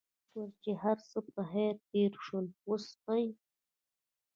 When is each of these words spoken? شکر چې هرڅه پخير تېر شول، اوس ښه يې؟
شکر 0.29 0.55
چې 0.63 0.71
هرڅه 0.81 1.19
پخير 1.35 1.73
تېر 1.91 2.11
شول، 2.25 2.45
اوس 2.67 2.85
ښه 3.01 3.15
يې؟ 3.23 3.29